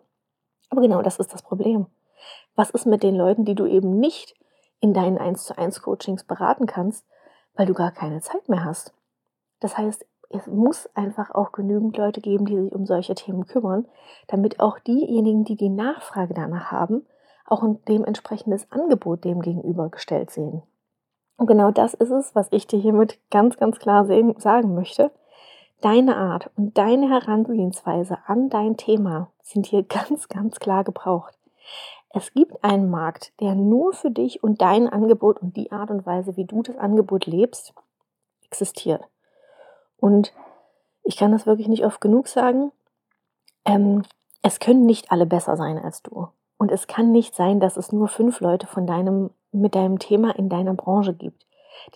Aber 0.69 0.81
genau 0.81 1.01
das 1.01 1.19
ist 1.19 1.33
das 1.33 1.41
Problem. 1.41 1.87
Was 2.55 2.69
ist 2.69 2.85
mit 2.85 3.03
den 3.03 3.15
Leuten, 3.15 3.45
die 3.45 3.55
du 3.55 3.65
eben 3.65 3.99
nicht 3.99 4.35
in 4.79 4.93
deinen 4.93 5.17
1 5.17 5.45
zu 5.45 5.57
1 5.57 5.81
Coachings 5.81 6.23
beraten 6.23 6.67
kannst, 6.67 7.05
weil 7.55 7.65
du 7.65 7.73
gar 7.73 7.91
keine 7.91 8.21
Zeit 8.21 8.47
mehr 8.47 8.63
hast? 8.63 8.93
Das 9.59 9.77
heißt, 9.77 10.05
es 10.29 10.47
muss 10.47 10.89
einfach 10.95 11.33
auch 11.33 11.51
genügend 11.51 11.97
Leute 11.97 12.21
geben, 12.21 12.45
die 12.45 12.59
sich 12.59 12.71
um 12.71 12.85
solche 12.85 13.15
Themen 13.15 13.45
kümmern, 13.47 13.87
damit 14.27 14.59
auch 14.59 14.79
diejenigen, 14.79 15.43
die 15.43 15.55
die 15.55 15.69
Nachfrage 15.69 16.33
danach 16.33 16.71
haben, 16.71 17.05
auch 17.45 17.63
ein 17.63 17.83
dementsprechendes 17.85 18.71
Angebot 18.71 19.23
dem 19.23 19.41
gegenübergestellt 19.41 20.31
sehen. 20.31 20.63
Und 21.37 21.47
genau 21.47 21.71
das 21.71 21.93
ist 21.93 22.11
es, 22.11 22.35
was 22.35 22.47
ich 22.51 22.67
dir 22.67 22.79
hiermit 22.79 23.19
ganz, 23.29 23.57
ganz 23.57 23.79
klar 23.79 24.05
sehen, 24.05 24.35
sagen 24.39 24.73
möchte. 24.73 25.11
Deine 25.81 26.15
Art 26.15 26.49
und 26.55 26.77
deine 26.77 27.09
Herangehensweise 27.09 28.17
an 28.25 28.49
dein 28.49 28.77
Thema 28.77 29.29
sind 29.41 29.65
hier 29.65 29.83
ganz, 29.87 30.29
ganz 30.29 30.59
klar 30.59 30.83
gebraucht. 30.83 31.37
Es 32.09 32.33
gibt 32.33 32.63
einen 32.63 32.89
Markt, 32.89 33.33
der 33.41 33.55
nur 33.55 33.91
für 33.91 34.09
dich 34.09 34.41
und 34.41 34.61
dein 34.61 34.87
Angebot 34.87 35.41
und 35.41 35.57
die 35.57 35.71
Art 35.71 35.89
und 35.91 36.05
Weise, 36.05 36.37
wie 36.37 36.45
du 36.45 36.61
das 36.61 36.77
Angebot 36.77 37.25
lebst, 37.25 37.73
existiert. 38.45 39.03
Und 39.97 40.33
ich 41.03 41.17
kann 41.17 41.33
das 41.33 41.45
wirklich 41.45 41.67
nicht 41.67 41.85
oft 41.85 41.99
genug 41.99 42.29
sagen. 42.29 42.71
Ähm, 43.65 44.03
es 44.41 44.59
können 44.59 44.85
nicht 44.85 45.11
alle 45.11 45.25
besser 45.25 45.57
sein 45.57 45.77
als 45.77 46.03
du. 46.03 46.29
Und 46.57 46.71
es 46.71 46.87
kann 46.87 47.11
nicht 47.11 47.35
sein, 47.35 47.59
dass 47.59 47.77
es 47.77 47.91
nur 47.91 48.07
fünf 48.07 48.39
Leute 48.39 48.65
von 48.65 48.87
deinem, 48.87 49.31
mit 49.55 49.75
deinem 49.75 49.99
Thema 49.99 50.35
in 50.35 50.49
deiner 50.49 50.73
Branche 50.73 51.13
gibt. 51.13 51.45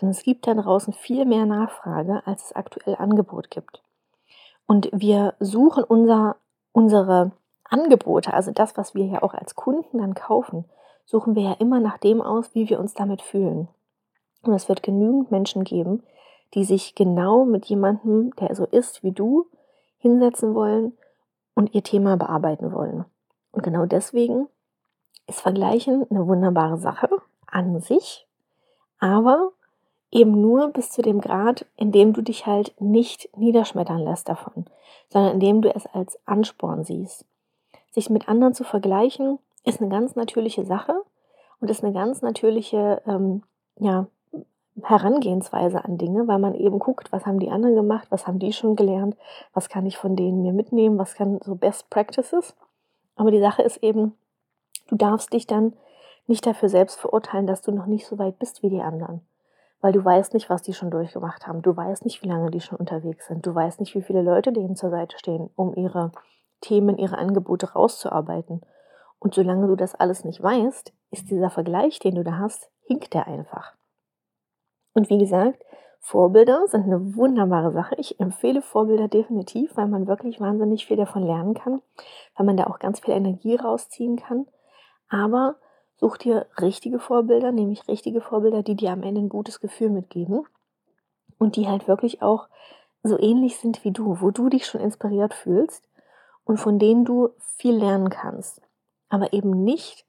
Denn 0.02 0.10
es 0.10 0.24
gibt 0.24 0.48
da 0.48 0.54
draußen 0.54 0.94
viel 0.94 1.26
mehr 1.26 1.46
Nachfrage, 1.46 2.22
als 2.26 2.46
es 2.46 2.54
aktuell 2.54 2.96
Angebot 2.96 3.50
gibt. 3.50 3.82
Und 4.68 4.90
wir 4.92 5.34
suchen 5.40 5.84
unser, 5.84 6.36
unsere 6.72 7.32
Angebote, 7.64 8.34
also 8.34 8.52
das, 8.52 8.78
was 8.78 8.96
wir 8.96 9.06
ja 9.06 9.24
auch 9.24 9.34
als 9.34 9.56
Kunden 9.56 10.00
dann 10.00 10.14
kaufen, 10.14 10.66
suchen 11.06 11.36
wir 11.36 11.44
ja 11.44 11.54
immer 11.54 11.80
nach 11.80 11.98
dem 11.98 12.22
aus, 12.22 12.54
wie 12.54 12.70
wir 12.70 12.80
uns 12.80 12.94
damit 12.94 13.22
fühlen. 13.22 13.68
Und 14.44 14.54
es 14.54 14.70
wird 14.70 14.84
genügend 14.84 15.32
Menschen 15.32 15.64
geben, 15.64 16.04
die 16.54 16.64
sich 16.64 16.96
genau 16.96 17.46
mit 17.46 17.66
jemandem, 17.66 18.34
der 18.36 18.56
so 18.56 18.66
ist 18.66 19.04
wie 19.04 19.12
du, 19.12 19.48
hinsetzen 19.98 20.56
wollen 20.56 20.98
und 21.56 21.74
ihr 21.74 21.84
Thema 21.84 22.16
bearbeiten 22.16 22.72
wollen. 22.72 23.06
Und 23.52 23.64
genau 23.64 23.86
deswegen 23.86 24.48
ist 25.28 25.42
Vergleichen 25.42 26.06
eine 26.10 26.28
wunderbare 26.28 26.78
Sache 26.78 27.10
an 27.52 27.80
sich, 27.80 28.28
aber 29.00 29.52
eben 30.12 30.42
nur 30.42 30.70
bis 30.70 30.92
zu 30.92 31.02
dem 31.02 31.22
Grad, 31.22 31.66
in 31.76 31.92
dem 31.92 32.14
du 32.14 32.22
dich 32.22 32.46
halt 32.46 32.74
nicht 32.80 33.30
niederschmettern 33.38 34.00
lässt 34.00 34.30
davon, 34.30 34.66
sondern 35.10 35.34
in 35.34 35.40
dem 35.40 35.62
du 35.62 35.74
es 35.74 35.86
als 35.88 36.20
Ansporn 36.26 36.84
siehst. 36.84 37.26
Sich 37.92 38.10
mit 38.10 38.28
anderen 38.28 38.54
zu 38.54 38.64
vergleichen, 38.64 39.40
ist 39.66 39.82
eine 39.82 39.90
ganz 39.90 40.16
natürliche 40.16 40.66
Sache 40.66 41.02
und 41.60 41.70
ist 41.70 41.84
eine 41.84 41.94
ganz 41.94 42.22
natürliche 42.22 43.02
ähm, 43.06 43.44
ja, 43.78 44.08
Herangehensweise 44.84 45.84
an 45.84 45.98
Dinge, 45.98 46.28
weil 46.28 46.40
man 46.40 46.56
eben 46.56 46.80
guckt, 46.80 47.12
was 47.12 47.26
haben 47.26 47.40
die 47.40 47.50
anderen 47.50 47.76
gemacht, 47.76 48.08
was 48.10 48.28
haben 48.28 48.40
die 48.40 48.54
schon 48.54 48.76
gelernt, 48.76 49.16
was 49.54 49.70
kann 49.70 49.86
ich 49.86 49.98
von 49.98 50.16
denen 50.16 50.42
mir 50.42 50.54
mitnehmen, 50.54 50.98
was 50.98 51.16
kann 51.16 51.40
so 51.44 51.56
Best 51.56 51.90
Practices. 51.90 52.56
Aber 53.16 53.32
die 53.32 53.42
Sache 53.42 53.62
ist 53.62 53.84
eben, 53.84 54.14
du 54.88 54.96
darfst 54.96 55.34
dich 55.34 55.48
dann 55.48 55.74
nicht 56.30 56.46
dafür 56.46 56.70
selbst 56.70 57.00
verurteilen, 57.00 57.48
dass 57.48 57.62
du 57.62 57.72
noch 57.72 57.86
nicht 57.86 58.06
so 58.08 58.18
weit 58.18 58.40
bist 58.40 58.64
wie 58.64 58.70
die 58.70 58.82
anderen. 58.82 59.22
Weil 59.82 59.94
du 59.94 60.04
weißt 60.04 60.34
nicht, 60.34 60.50
was 60.50 60.62
die 60.62 60.74
schon 60.74 60.92
durchgemacht 60.92 61.48
haben. 61.48 61.62
Du 61.62 61.76
weißt 61.76 62.06
nicht, 62.06 62.22
wie 62.22 62.28
lange 62.28 62.52
die 62.52 62.62
schon 62.62 62.78
unterwegs 62.78 63.28
sind. 63.28 63.46
Du 63.46 63.56
weißt 63.56 63.80
nicht, 63.80 63.96
wie 63.96 64.02
viele 64.02 64.22
Leute 64.22 64.52
denen 64.52 64.76
zur 64.76 64.90
Seite 64.90 65.18
stehen, 65.18 65.50
um 65.56 65.74
ihre 65.76 66.12
Themen, 66.62 66.98
ihre 66.98 67.18
Angebote 67.18 67.74
rauszuarbeiten. 67.74 68.62
Und 69.20 69.34
solange 69.34 69.68
du 69.68 69.76
das 69.76 69.96
alles 69.96 70.24
nicht 70.24 70.42
weißt, 70.42 70.94
ist 71.12 71.30
dieser 71.30 71.50
Vergleich, 71.50 72.00
den 72.00 72.16
du 72.16 72.24
da 72.24 72.38
hast, 72.38 72.70
hinkt 72.86 73.14
der 73.14 73.28
einfach. 73.28 73.74
Und 74.94 75.10
wie 75.10 75.18
gesagt, 75.18 75.64
Vorbilder 76.00 76.66
sind 76.68 76.84
eine 76.84 77.16
wunderbare 77.16 77.72
Sache. 77.72 77.96
Ich 77.98 78.20
empfehle 78.20 78.62
Vorbilder 78.62 79.08
definitiv, 79.08 79.76
weil 79.76 79.88
man 79.88 80.08
wirklich 80.08 80.40
wahnsinnig 80.40 80.86
viel 80.86 80.98
davon 80.98 81.24
lernen 81.24 81.54
kann, 81.54 81.82
weil 82.36 82.46
man 82.46 82.58
da 82.58 82.68
auch 82.68 82.80
ganz 82.80 83.02
viel 83.02 83.14
Energie 83.14 83.56
rausziehen 83.56 84.16
kann. 84.16 84.48
Aber 85.10 85.56
such 86.00 86.18
dir 86.18 86.46
richtige 86.60 87.00
Vorbilder, 87.00 87.52
nämlich 87.52 87.88
richtige 87.88 88.22
Vorbilder, 88.22 88.64
die 88.64 88.76
dir 88.76 88.92
am 88.92 89.04
Ende 89.04 89.22
ein 89.22 89.30
gutes 89.30 89.60
Gefühl 89.60 89.90
mitgeben 89.90 90.46
und 91.38 91.56
die 91.56 91.68
halt 91.68 91.88
wirklich 91.88 92.22
auch 92.22 92.48
so 93.04 93.20
ähnlich 93.20 93.58
sind 93.58 93.84
wie 93.84 93.92
du, 93.92 94.22
wo 94.22 94.32
du 94.32 94.50
dich 94.50 94.66
schon 94.66 94.82
inspiriert 94.82 95.34
fühlst 95.34 95.88
und 96.46 96.58
von 96.58 96.80
denen 96.80 97.06
du 97.06 97.30
viel 97.58 97.76
lernen 97.76 98.10
kannst. 98.10 98.62
Aber 99.10 99.34
eben 99.34 99.64
nicht 99.64 100.06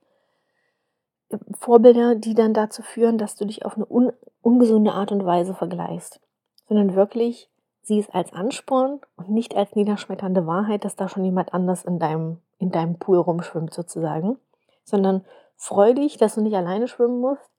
Vorbilder, 1.59 2.15
die 2.15 2.35
dann 2.35 2.55
dazu 2.55 2.83
führen, 2.83 3.19
dass 3.19 3.37
du 3.37 3.45
dich 3.45 3.65
auf 3.65 3.77
eine 3.77 3.87
un 3.87 4.13
ungesunde 4.43 4.93
Art 4.93 5.13
und 5.13 5.25
Weise 5.27 5.55
vergleichst, 5.55 6.19
sondern 6.67 6.95
wirklich 6.95 7.51
sieh 7.83 7.99
es 7.99 8.09
als 8.09 8.33
Ansporn 8.33 9.01
und 9.17 9.29
nicht 9.29 9.55
als 9.55 9.75
niederschmetternde 9.75 10.47
Wahrheit, 10.47 10.85
dass 10.85 10.97
da 10.97 11.09
schon 11.09 11.25
jemand 11.25 11.53
anders 11.53 11.85
in 11.85 11.99
deinem, 11.99 12.39
in 12.59 12.71
deinem 12.71 12.99
Pool 12.99 13.19
rumschwimmt 13.19 13.75
sozusagen, 13.75 14.39
sondern 14.85 15.25
freu 15.61 15.95
dich, 15.95 16.17
dass 16.17 16.35
du 16.35 16.41
nicht 16.41 16.57
alleine 16.57 16.89
schwimmen 16.89 17.21
musst, 17.21 17.51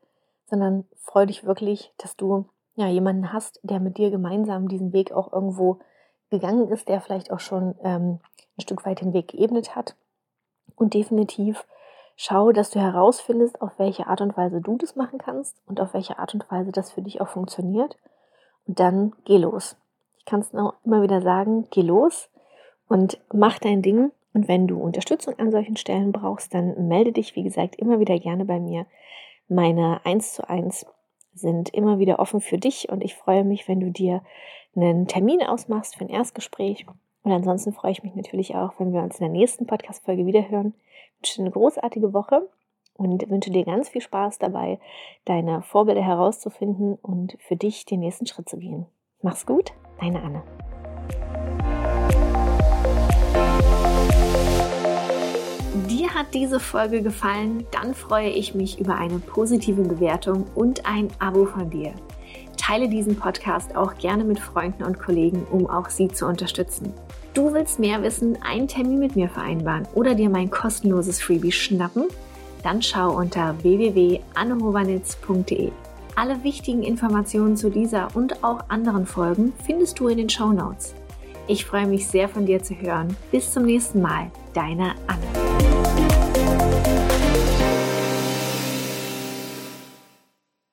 sondern 0.48 0.86
freu 0.98 1.26
dich 1.26 1.46
wirklich, 1.46 1.94
dass 1.98 2.16
du 2.16 2.46
ja 2.76 2.88
jemanden 2.88 3.32
hast, 3.32 3.60
der 3.64 3.80
mit 3.80 3.98
dir 3.98 4.12
gemeinsam 4.12 4.68
diesen 4.68 4.92
Weg 4.92 5.12
auch 5.12 5.32
irgendwo 5.32 5.80
gegangen 6.30 6.70
ist, 6.70 6.90
der 6.90 7.02
vielleicht 7.02 7.32
auch 7.32 7.40
schon 7.40 7.76
ähm, 7.84 8.20
ein 8.58 8.62
Stück 8.62 8.86
weit 8.86 9.02
den 9.02 9.14
Weg 9.14 9.30
geebnet 9.30 9.76
hat 9.76 9.96
und 10.76 10.94
definitiv 10.94 11.66
Schau, 12.24 12.52
dass 12.52 12.70
du 12.70 12.80
herausfindest, 12.80 13.64
auf 13.64 13.72
welche 13.78 14.06
Art 14.06 14.22
und 14.22 14.38
Weise 14.38 14.62
du 14.62 14.78
das 14.78 14.96
machen 14.96 15.18
kannst 15.18 15.58
und 15.66 15.82
auf 15.82 15.96
welche 15.96 16.20
Art 16.20 16.36
und 16.36 16.46
Weise 16.52 16.72
das 16.72 16.92
für 16.92 17.02
dich 17.02 17.20
auch 17.20 17.30
funktioniert. 17.30 17.98
Und 18.68 18.80
dann 18.80 19.14
geh 19.26 19.38
los. 19.38 19.76
Ich 20.20 20.26
kann 20.26 20.42
es 20.42 20.52
immer 20.52 21.02
wieder 21.02 21.24
sagen, 21.24 21.68
geh 21.72 21.82
los 21.82 22.30
und 22.88 23.20
mach 23.34 23.58
dein 23.58 23.82
Ding. 23.82 24.12
Und 24.34 24.48
wenn 24.48 24.68
du 24.68 24.80
Unterstützung 24.80 25.38
an 25.40 25.52
solchen 25.52 25.78
Stellen 25.78 26.12
brauchst, 26.12 26.54
dann 26.54 26.88
melde 26.88 27.12
dich, 27.12 27.36
wie 27.36 27.44
gesagt, 27.44 27.76
immer 27.76 28.00
wieder 28.00 28.18
gerne 28.20 28.46
bei 28.46 28.60
mir. 28.60 28.86
Meine 29.48 30.06
1 30.06 30.34
zu 30.34 30.50
1 30.50 30.86
sind 31.34 31.70
immer 31.70 32.00
wieder 32.00 32.20
offen 32.20 32.42
für 32.42 32.58
dich 32.58 32.90
und 32.90 33.04
ich 33.04 33.16
freue 33.16 33.44
mich, 33.44 33.68
wenn 33.68 33.80
du 33.80 33.90
dir 33.90 34.22
einen 34.76 35.08
Termin 35.08 35.44
ausmachst 35.44 35.96
für 35.96 36.06
ein 36.06 36.10
Erstgespräch. 36.10 36.86
Und 37.24 37.32
ansonsten 37.32 37.74
freue 37.74 37.92
ich 37.92 38.04
mich 38.04 38.16
natürlich 38.16 38.56
auch, 38.56 38.74
wenn 38.80 38.94
wir 38.94 39.02
uns 39.02 39.20
in 39.20 39.26
der 39.26 39.34
nächsten 39.34 39.68
Podcast-Folge 39.68 40.26
wiederhören 40.26 40.74
wünsche 41.22 41.36
dir 41.38 41.42
eine 41.44 41.52
großartige 41.52 42.14
Woche 42.14 42.50
und 42.96 43.30
wünsche 43.30 43.52
dir 43.52 43.64
ganz 43.64 43.90
viel 43.90 44.02
Spaß 44.02 44.40
dabei, 44.40 44.80
deine 45.26 45.62
Vorbilder 45.62 46.04
herauszufinden 46.04 46.96
und 46.96 47.38
für 47.40 47.56
dich 47.56 47.86
den 47.86 48.00
nächsten 48.00 48.26
Schritt 48.26 48.50
zu 48.50 48.58
gehen. 48.58 48.88
Mach's 49.22 49.46
gut, 49.46 49.72
deine 50.00 50.22
Anne. 50.22 51.41
Hat 56.22 56.34
diese 56.36 56.60
Folge 56.60 57.02
gefallen, 57.02 57.66
dann 57.72 57.96
freue 57.96 58.30
ich 58.30 58.54
mich 58.54 58.80
über 58.80 58.94
eine 58.94 59.18
positive 59.18 59.82
Bewertung 59.82 60.46
und 60.54 60.86
ein 60.86 61.08
Abo 61.18 61.46
von 61.46 61.72
dir. 61.72 61.94
Teile 62.58 62.88
diesen 62.88 63.16
Podcast 63.16 63.76
auch 63.76 63.98
gerne 63.98 64.24
mit 64.24 64.40
Freunden 64.40 64.84
und 64.84 65.00
Kollegen, 65.00 65.48
um 65.50 65.68
auch 65.68 65.90
sie 65.90 66.10
zu 66.10 66.28
unterstützen. 66.28 66.94
Du 67.34 67.52
willst 67.54 67.80
mehr 67.80 68.04
wissen, 68.04 68.38
einen 68.44 68.68
Termin 68.68 69.00
mit 69.00 69.16
mir 69.16 69.30
vereinbaren 69.30 69.88
oder 69.96 70.14
dir 70.14 70.30
mein 70.30 70.52
kostenloses 70.52 71.20
Freebie 71.20 71.52
schnappen? 71.52 72.04
Dann 72.62 72.84
schau 72.84 73.18
unter 73.18 73.56
www.annehovanitz.de. 73.64 75.72
Alle 76.16 76.44
wichtigen 76.44 76.84
Informationen 76.84 77.58
zu 77.58 77.72
dieser 77.72 78.16
und 78.16 78.44
auch 78.44 78.66
anderen 78.68 79.08
Folgen 79.08 79.54
findest 79.66 80.00
du 80.00 80.08
in 80.08 80.18
den 80.18 80.30
Show 80.30 80.54
Notes. 80.54 80.94
Ich 81.48 81.66
freue 81.66 81.88
mich 81.88 82.06
sehr 82.06 82.30
von 82.30 82.46
dir 82.46 82.62
zu 82.62 82.76
hören. 82.76 83.18
Bis 83.32 83.52
zum 83.52 83.64
nächsten 83.64 84.04
Mal, 84.04 84.30
deine 84.54 84.94
Anne. 85.08 85.41